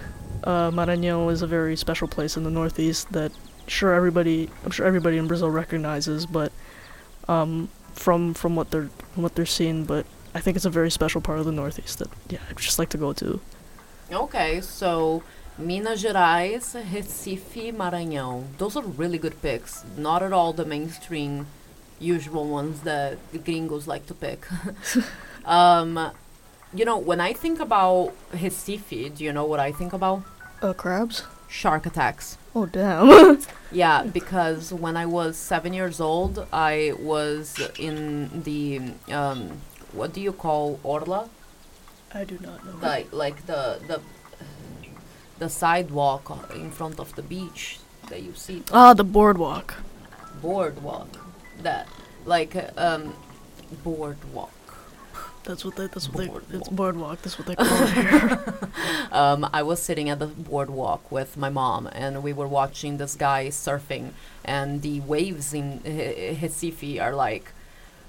[0.43, 3.31] uh, Maranhão is a very special place in the Northeast that
[3.67, 6.51] sure everybody I'm sure everybody in Brazil recognizes, but
[7.27, 10.91] um, from from what they're from what they're seeing, but I think it's a very
[10.91, 13.39] special part of the Northeast that yeah I'd just like to go to.
[14.11, 15.23] Okay, so
[15.57, 18.45] Minas Gerais, Recife, Maranhão.
[18.57, 19.83] Those are really good picks.
[19.97, 21.47] Not at all the mainstream,
[21.99, 24.47] usual ones that the gringos like to pick.
[25.45, 26.11] um,
[26.73, 30.23] you know, when I think about Recife, do you know what I think about?
[30.61, 31.23] Uh, crabs?
[31.47, 32.37] Shark attacks.
[32.55, 33.41] Oh damn!
[33.71, 38.81] Yeah, because when I was seven years old, I was in the
[39.13, 39.61] um,
[39.93, 41.29] what do you call orla?
[42.13, 42.73] I do not know.
[42.81, 44.01] like like the the
[45.37, 47.79] the sidewalk in front of the beach
[48.09, 49.75] that you see Ah, the boardwalk.
[50.41, 51.09] boardwalk
[51.63, 51.87] that
[52.25, 53.13] like um
[53.83, 54.51] boardwalk
[55.49, 55.87] That's what they.
[55.87, 56.25] That's what they.
[56.25, 56.75] It's Boardwalk.
[56.79, 57.21] boardwalk.
[57.23, 58.43] That's what they call it here.
[59.11, 63.15] um i was sitting at the boardwalk with my mom and we were watching this
[63.15, 64.11] guy surfing
[64.45, 67.51] and the waves in H- Recife are like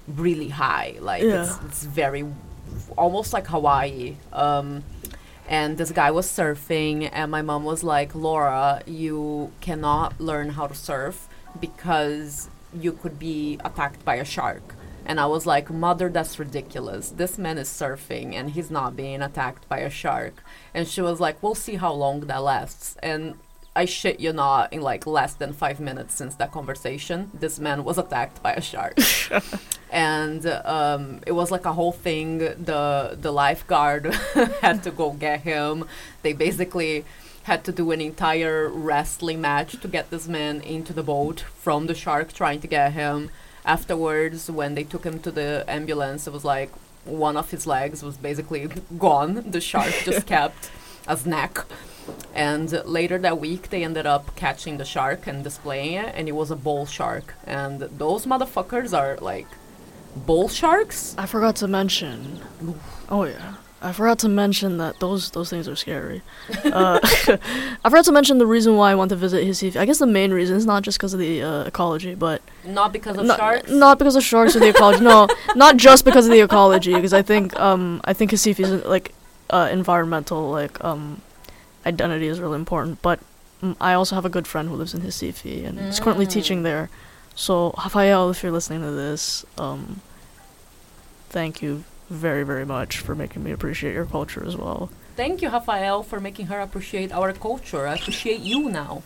[0.07, 2.23] really high like it's, it's very
[2.97, 4.83] almost like hawaii um
[5.47, 10.67] and this guy was surfing and my mom was like laura you cannot learn how
[10.67, 11.27] to surf
[11.59, 12.49] because
[12.79, 17.37] you could be attacked by a shark and i was like mother that's ridiculous this
[17.37, 21.41] man is surfing and he's not being attacked by a shark and she was like
[21.41, 23.35] we'll see how long that lasts and
[23.73, 27.85] I shit you not, in like less than five minutes since that conversation, this man
[27.85, 28.97] was attacked by a shark.
[29.91, 32.39] and um, it was like a whole thing.
[32.39, 34.05] The the lifeguard
[34.61, 35.85] had to go get him.
[36.21, 37.05] They basically
[37.43, 41.87] had to do an entire wrestling match to get this man into the boat from
[41.87, 43.31] the shark trying to get him.
[43.65, 46.71] Afterwards, when they took him to the ambulance, it was like
[47.05, 49.51] one of his legs was basically gone.
[49.51, 50.71] The shark just kept
[51.07, 51.65] a snack.
[52.33, 56.33] And later that week, they ended up catching the shark and displaying it, and it
[56.33, 57.35] was a bull shark.
[57.45, 59.47] And those motherfuckers are like
[60.15, 61.15] bull sharks.
[61.17, 62.39] I forgot to mention.
[63.09, 66.21] Oh yeah, I forgot to mention that those those things are scary.
[66.65, 69.75] Uh, I forgot to mention the reason why I want to visit Recife.
[69.75, 72.93] I guess the main reason is not just because of the uh, ecology, but Not
[72.93, 73.71] because of not, sharks.
[73.71, 75.03] not because of sharks or the ecology.
[75.03, 76.93] no, not just because of the ecology.
[76.93, 79.13] Because I think um I think Recife is like
[79.49, 81.21] uh, environmental like um
[81.85, 83.01] identity is really important.
[83.01, 83.19] But
[83.63, 86.31] mm, I also have a good friend who lives in Recife and is currently Mm.
[86.31, 86.89] teaching there.
[87.33, 90.01] So Rafael, if you're listening to this, um,
[91.29, 94.89] thank you very very much for making me appreciate your culture as well.
[95.15, 97.87] Thank you, Rafael, for making her appreciate our culture.
[97.87, 99.03] I appreciate you now.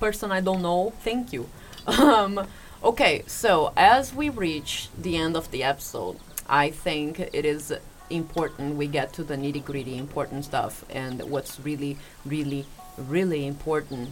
[0.00, 1.48] Person I don't know, thank you.
[1.86, 2.46] Um,
[2.82, 6.16] okay, so as we reach the end of the episode,
[6.48, 7.74] I think it is
[8.08, 10.84] important, we get to the nitty gritty important stuff.
[10.88, 12.64] And what's really, really,
[12.96, 14.10] really important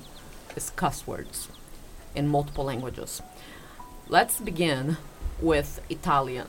[0.56, 1.48] is cuss words
[2.14, 3.22] in multiple languages.
[4.08, 4.98] Let's begin
[5.40, 6.48] with Italian.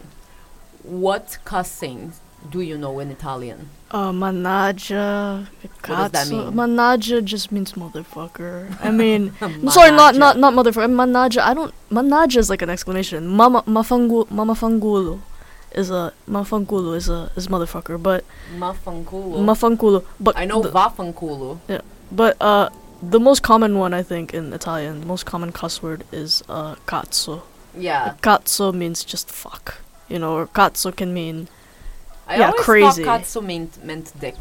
[0.84, 2.14] What cussing
[2.50, 3.70] do you know in Italian?
[3.92, 5.48] Uh, manaja,
[5.84, 7.24] does cazzo.
[7.26, 8.76] just means motherfucker.
[8.84, 9.34] I mean,
[9.70, 10.90] sorry, not not not motherfucker.
[10.92, 11.42] Manaja.
[11.42, 11.74] I don't.
[11.92, 13.28] Manaja is like an exclamation.
[13.28, 14.56] Mama mafangu mama
[15.74, 18.02] is a mafangulo is a is motherfucker.
[18.02, 18.24] But
[18.56, 19.38] Mafanculo.
[19.40, 20.04] mafangulo.
[20.20, 21.60] But I know the- vafanculo.
[22.12, 22.70] but uh,
[23.02, 26.76] the most common one I think in Italian, the most common cuss word is uh
[26.88, 27.42] cazzo.
[27.78, 28.16] Yeah.
[28.22, 29.78] Cazzo means just fuck.
[30.14, 31.48] You know, or cazzo can mean
[32.28, 33.04] I Yeah, always crazy.
[33.04, 34.36] thought cazzo meant, meant dick.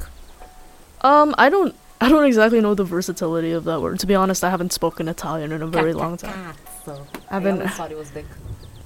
[1.00, 3.98] Um, I don't, I don't exactly know the versatility of that word.
[4.00, 6.54] To be honest, I haven't spoken Italian in a very long time.
[6.85, 7.06] Cazzo.
[7.30, 8.26] I've I been, thought it was dick.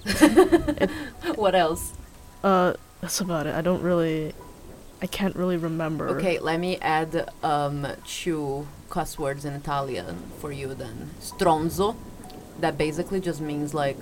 [1.34, 1.92] what else?
[2.44, 3.54] uh, that's about it.
[3.54, 4.32] I don't really,
[5.02, 6.08] I can't really remember.
[6.08, 11.10] Okay, let me add um, two cuss words in Italian for you then.
[11.20, 11.96] Stronzo,
[12.60, 13.98] that basically just means like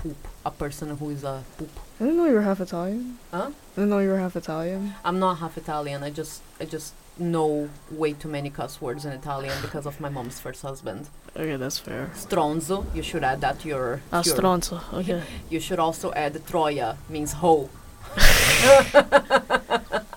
[0.00, 0.16] poop.
[0.46, 1.70] A person who is a poop.
[2.00, 3.18] I didn't know you were half Italian.
[3.30, 3.50] Huh?
[3.50, 4.94] I didn't know you were half Italian.
[5.04, 6.02] I'm not half Italian.
[6.02, 10.08] I just I just know way too many cuss words in Italian because of my
[10.08, 11.08] mom's first husband.
[11.36, 12.10] Okay, that's fair.
[12.14, 14.00] Stronzo, you should add that to your.
[14.12, 14.80] Ah, your- stronzo.
[15.00, 15.22] Okay.
[15.50, 17.68] You should also add Troia, means hoe.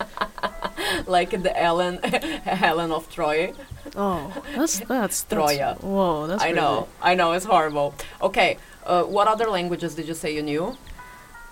[1.07, 1.97] like the Ellen,
[2.63, 3.53] Helen of Troy.
[3.95, 5.75] Oh, that's that's, that's Troia.
[5.81, 7.93] Whoa, that's I know, I know, it's horrible.
[8.21, 10.77] Okay, uh, what other languages did you say you knew?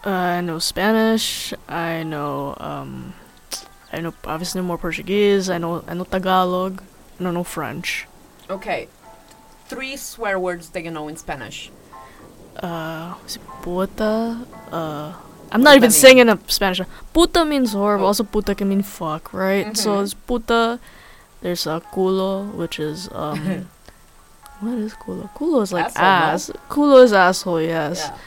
[0.06, 1.54] Uh, I know Spanish.
[1.69, 3.13] I know um,
[3.93, 5.49] I know obviously more Portuguese.
[5.49, 6.82] I know I know Tagalog.
[7.19, 8.08] I don't know French.
[8.49, 8.88] Okay,
[9.67, 11.69] three swear words that you know in Spanish.
[12.63, 14.41] uh, is it puta?
[14.71, 15.13] Uh,
[15.51, 16.82] I'm not even that saying in Spanish.
[17.13, 18.08] Puta means whore, but Oh.
[18.08, 19.77] also puta can mean fuck, right?
[19.77, 20.04] So Mhm.
[20.04, 20.80] it's puta.
[21.41, 23.39] There's a culo, which is um,
[24.60, 25.30] what is culo?
[25.34, 26.08] Culo is like Asshole, no?
[26.08, 26.51] ass.
[26.69, 28.06] Culo is asshole, yes.
[28.08, 28.17] Yeah.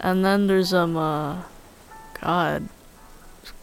[0.00, 1.42] And then there's um, uh,
[2.20, 2.68] God.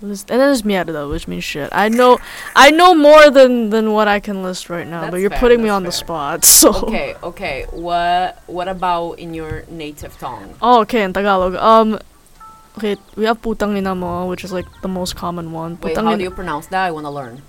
[0.02, 1.70] And then there's mierda, which means shit.
[1.72, 2.20] I know,
[2.56, 5.10] I know more than than what I can list right now.
[5.10, 6.74] but you're fair, putting me that's on the spot, so.
[6.86, 7.66] Okay, okay.
[7.72, 10.54] What what about in your native tongue?
[10.62, 11.56] Oh, okay, in Tagalog.
[11.56, 12.00] Um,
[12.78, 15.78] okay, we have putang ina mo, which is like the most common one.
[15.82, 16.86] Wait, Putang how do you pronounce that?
[16.86, 17.42] I want to learn.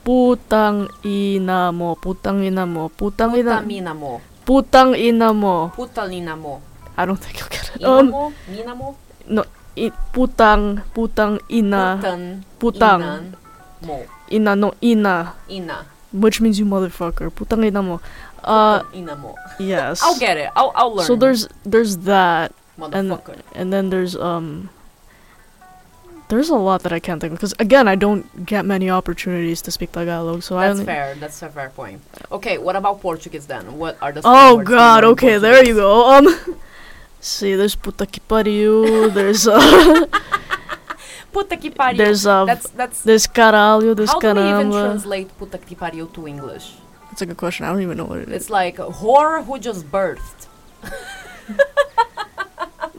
[0.00, 4.20] Putang ina mo, putang ina mo, putang ina, Putamina mo.
[4.48, 5.68] putang ina mo.
[5.76, 6.64] Putalina mo.
[6.96, 7.80] I don't think you'll get it.
[7.80, 8.24] Ina Um, Inamo?
[8.48, 8.86] Minamo?
[9.76, 12.20] i- putang, putang ina, Putan.
[12.58, 13.24] putang, Inan
[13.84, 13.96] mo.
[14.32, 15.84] ina no ina, Ina.
[16.12, 17.28] which means you motherfucker.
[17.30, 18.00] Putang ina mo.
[18.42, 19.36] Uh, Putan ina mo.
[19.60, 20.00] yes.
[20.02, 20.48] I'll get it.
[20.56, 21.06] I'll, I'll learn.
[21.06, 23.36] So there's there's that, and Motherfucker.
[23.54, 24.72] and then there's um.
[26.30, 29.60] There's a lot that I can't think of because again I don't get many opportunities
[29.62, 31.14] to speak Tagalog, so I That's fair.
[31.18, 32.00] That's a fair point.
[32.30, 33.76] Okay, what about Portuguese then?
[33.76, 35.02] What are the Oh God!
[35.04, 36.06] Okay, there you go.
[36.14, 36.30] Um,
[37.20, 39.12] see, there's puta que pariu.
[39.12, 40.06] There's uh,
[41.32, 41.96] Puta que pariu.
[41.98, 43.02] there's uh, that's that's.
[43.02, 43.94] there's caralho.
[43.94, 46.74] There's How do we even translate puta que pariu to English?
[47.10, 47.66] That's a good question.
[47.66, 48.34] I don't even know what it is.
[48.34, 50.46] It's like whore who just birthed.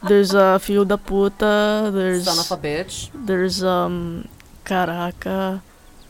[0.07, 1.91] There's uh, filho da puta.
[1.93, 3.09] There's Son of a bitch.
[3.13, 4.27] there's um,
[4.65, 5.61] caraca,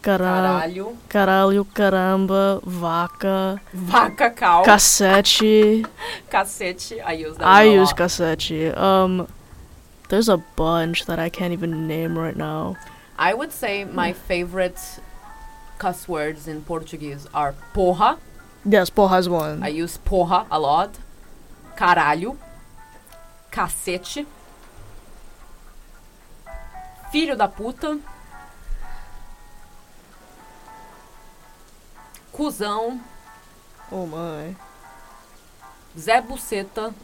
[0.02, 0.96] cara, Caralho.
[1.10, 4.64] caralho, caramba, vaca, Vaca cal.
[4.64, 5.86] cacete.
[6.32, 7.02] Cacete.
[7.04, 7.98] I use that I use lot.
[7.98, 8.78] cacete.
[8.78, 9.28] Um,
[10.10, 12.78] there's a bunch that I can't even name right now.
[13.18, 14.80] I would say my favorite
[15.78, 18.18] cuss words in Portuguese are porra.
[18.64, 19.64] Yes, Paul has one.
[19.64, 20.98] I use porra a lot.
[21.76, 22.38] Caralho.
[23.52, 24.26] Cacete.
[27.12, 28.00] Filho da puta.
[32.32, 33.02] Cusão.
[33.92, 34.56] oh my.
[35.98, 36.94] Zé Buceta.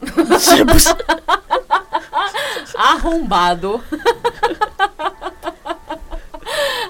[2.74, 3.84] Arrombado.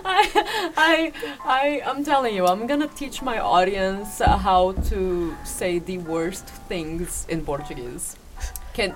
[0.04, 1.12] I, I,
[1.44, 7.26] I, I'm telling you, I'm gonna teach my audience how to say the worst things
[7.28, 8.16] in Portuguese.
[8.72, 8.94] Can,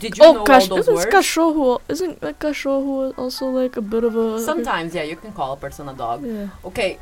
[0.00, 1.06] did you oh, know cash- all those isn't words?
[1.14, 1.80] cachorro?
[1.88, 5.56] Isn't like cachorro also like a bit of a Sometimes, yeah, you can call a
[5.56, 6.24] person a dog.
[6.24, 6.98] Yeah, Okay,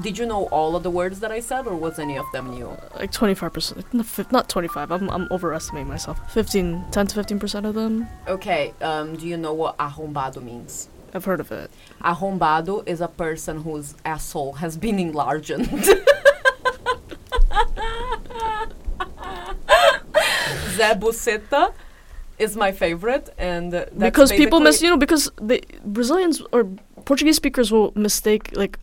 [0.00, 2.50] did you know all of the words that I said, or was any of them
[2.50, 2.76] new?
[2.96, 3.84] like twenty five percent.
[4.32, 4.90] Not twenty five.
[4.92, 6.18] I'm I'm overestimating myself.
[6.32, 8.06] 15, 10 to fifteen percent of them.
[8.28, 10.88] Okay, um, do you know what arrombado means?
[11.14, 11.70] I've heard of it.
[12.02, 15.50] Arrombado is a person whose asshole has been enlarged.
[20.76, 21.72] Zé Buceta
[22.38, 26.64] is my favorite, and that's because people miss you know because the Brazilians or
[27.04, 28.78] Portuguese speakers will mistake like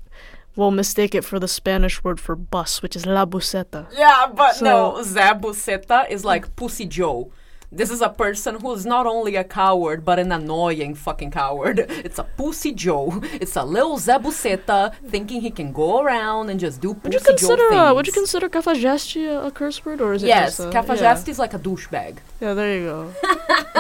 [0.56, 3.88] will mistake it for the Spanish word for bus, which is la buceta.
[3.98, 7.32] Yeah, but So- no, Zé Buceta is like Pussy Joe.
[7.72, 11.86] This is a person who's not only a coward, but an annoying fucking coward.
[12.10, 13.22] It's a Pussy Joe.
[13.40, 17.20] It's a little Zé Buceta thinking he can go around and just do Would you
[17.20, 17.96] Pussy consider Joe uh, things.
[17.96, 21.54] would you consider cafajeste a, a curse word or is it Yes, Cafajeste is like
[21.54, 22.18] a douchebag.
[22.42, 22.48] Yeah.
[22.48, 23.14] yeah, there you go.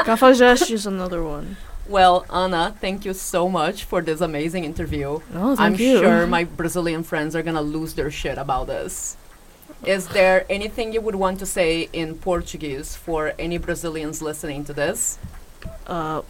[0.05, 1.57] cafajeste is another one.
[1.87, 5.19] Well, Ana, thank you so much for this amazing interview.
[5.33, 5.97] Oh, I'm you.
[5.97, 9.17] sure my Brazilian friends are gonna lose their shit about this.
[9.85, 14.73] Is there anything you would want to say in Portuguese for any Brazilians listening to
[14.73, 15.17] this?
[15.87, 16.21] Uh,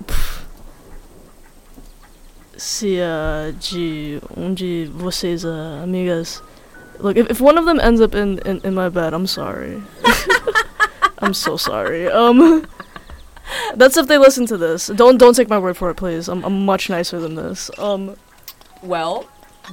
[2.57, 6.41] se uh, de um de vocês uh, amigas.
[6.99, 9.81] Look, if, if one of them ends up in, in, in my bed, I'm sorry.
[11.19, 12.07] I'm so sorry.
[12.07, 12.67] Um,
[13.75, 14.87] that's if they listen to this.
[14.87, 16.27] Don't don't take my word for it, please.
[16.27, 17.71] I'm I'm much nicer than this.
[17.79, 18.15] Um,
[18.83, 19.27] Well,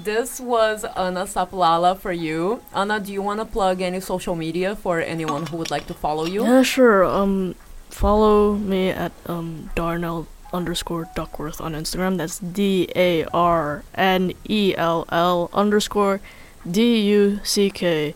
[0.04, 2.62] this was Ana Saplala for you.
[2.74, 5.94] Ana, do you want to plug any social media for anyone who would like to
[5.94, 6.44] follow you?
[6.44, 7.04] yeah, sure.
[7.04, 7.54] Um,
[7.90, 12.16] follow me at um Darnell underscore Duckworth on Instagram.
[12.18, 16.20] That's D A R N E L L underscore
[16.68, 18.14] D U C K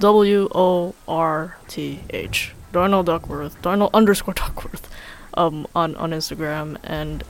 [0.00, 2.52] W O R T H.
[2.72, 3.60] Darnell Duckworth.
[3.62, 4.88] Darnell underscore Duckworth.
[5.34, 7.22] Um, on on Instagram and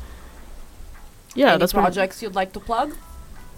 [1.35, 2.97] yeah, any that's projects you'd like to plug?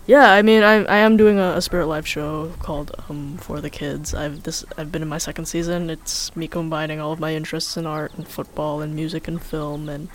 [0.06, 3.60] Yeah, I mean, I I am doing a, a Spirit Live show called um for
[3.60, 4.14] the kids.
[4.14, 5.90] I've this I've been in my second season.
[5.90, 9.88] It's me combining all of my interests in art and football and music and film
[9.88, 10.08] and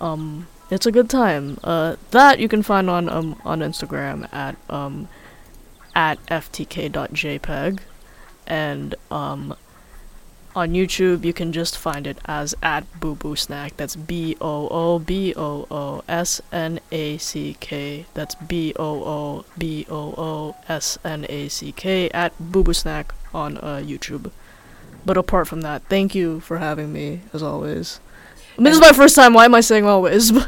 [0.00, 1.58] um it's a good time.
[1.64, 5.08] Uh, that you can find on um on Instagram at um
[5.94, 7.80] at ftk.jpg
[8.46, 9.56] and um
[10.58, 13.76] on YouTube you can just find it as at Boo Boo Snack.
[13.76, 18.06] That's B O O B O O S N A C K.
[18.14, 22.74] That's B O O B O O S N A C K at Boo Boo
[22.74, 24.32] Snack on uh, YouTube.
[25.06, 28.00] But apart from that, thank you for having me as always.
[28.58, 29.34] I mean, this is my first time.
[29.34, 30.32] Why am I saying always?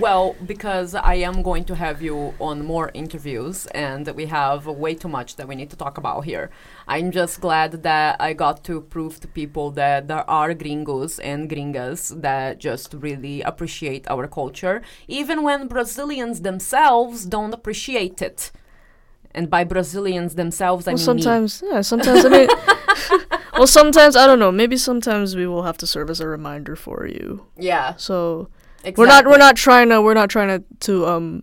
[0.00, 4.94] Well, because I am going to have you on more interviews, and we have way
[4.94, 6.50] too much that we need to talk about here.
[6.88, 11.48] I'm just glad that I got to prove to people that there are gringos and
[11.48, 18.50] gringas that just really appreciate our culture, even when Brazilians themselves don't appreciate it.
[19.34, 21.22] And by Brazilians themselves, I well, mean me.
[21.22, 22.48] sometimes, yeah, sometimes I mean,
[23.52, 24.52] well, sometimes I don't know.
[24.52, 27.46] Maybe sometimes we will have to serve as a reminder for you.
[27.58, 28.48] Yeah, So
[28.84, 29.02] exactly.
[29.02, 31.42] we're not we're not trying to we're not trying to to um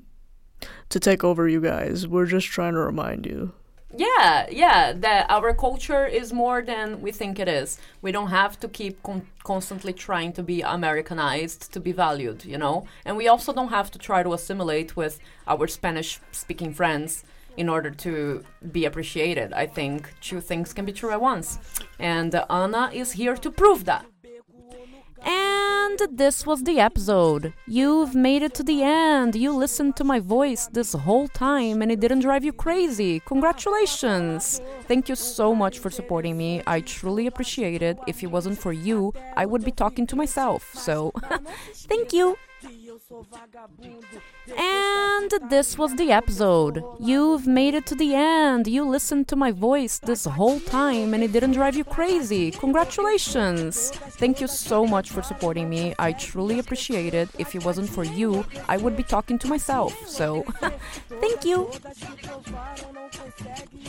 [0.90, 2.08] to take over you guys.
[2.08, 3.54] We're just trying to remind you.
[3.96, 7.80] Yeah, yeah, that our culture is more than we think it is.
[8.04, 12.58] We don't have to keep con- constantly trying to be Americanized to be valued, you
[12.58, 12.86] know?
[13.04, 17.24] And we also don't have to try to assimilate with our Spanish speaking friends
[17.60, 19.54] in order to be appreciated.
[19.54, 21.60] I think two things can be true at once.
[22.00, 24.06] And Ana is here to prove that.
[25.22, 27.54] And this was the episode.
[27.68, 29.36] You've made it to the end.
[29.36, 33.20] You listened to my voice this whole time and it didn't drive you crazy.
[33.26, 34.62] Congratulations!
[34.88, 36.62] Thank you so much for supporting me.
[36.66, 38.00] I truly appreciate it.
[38.08, 40.72] If it wasn't for you, I would be talking to myself.
[40.74, 41.12] So,
[41.92, 42.38] thank you.
[44.58, 46.84] And this was the episode.
[47.00, 48.68] You've made it to the end.
[48.68, 52.52] You listened to my voice this whole time and it didn't drive you crazy.
[52.52, 53.92] Congratulations!
[54.22, 55.94] Thank you so much for supporting me.
[56.00, 57.30] I truly appreciate it.
[57.38, 59.96] If it wasn't for you, I would be talking to myself.
[60.08, 60.44] So,
[61.22, 61.70] thank you.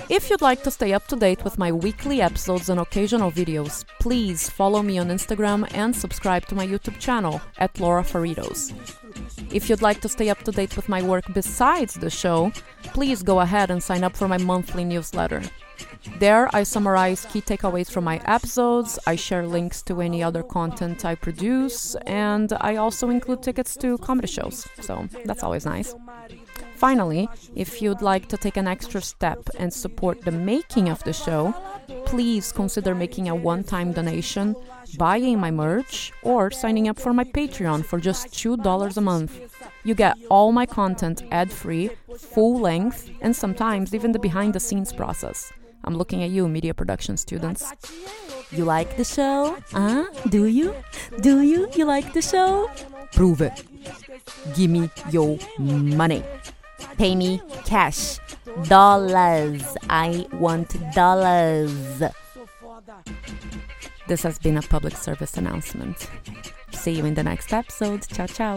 [0.08, 3.84] If you'd like to stay up to date with my weekly episodes and occasional videos,
[4.00, 8.89] please follow me on Instagram and subscribe to my YouTube channel at Laura Faritos.
[9.52, 13.22] If you'd like to stay up to date with my work besides the show, please
[13.22, 15.42] go ahead and sign up for my monthly newsletter.
[16.18, 21.04] There, I summarize key takeaways from my episodes, I share links to any other content
[21.04, 25.94] I produce, and I also include tickets to comedy shows, so that's always nice.
[26.76, 31.12] Finally, if you'd like to take an extra step and support the making of the
[31.12, 31.54] show,
[32.06, 34.56] please consider making a one time donation,
[34.96, 39.38] buying my merch, or signing up for my Patreon for just $2 a month.
[39.84, 44.60] You get all my content ad free, full length, and sometimes even the behind the
[44.60, 45.52] scenes process.
[45.84, 47.72] I'm looking at you, media production students.
[48.50, 49.56] You like the show?
[49.72, 50.06] Huh?
[50.28, 50.74] Do you?
[51.20, 51.68] Do you?
[51.74, 52.70] You like the show?
[53.12, 53.64] Prove it.
[54.54, 56.22] Give me your money.
[56.98, 58.18] Pay me cash.
[58.64, 59.76] Dollars.
[59.88, 62.02] I want dollars.
[64.10, 66.10] This has been a public service announcement.
[66.72, 68.04] See you in the next episode.
[68.08, 68.56] Ciao, ciao.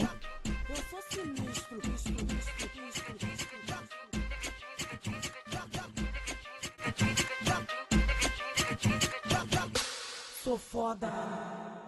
[10.43, 11.83] Sou foda.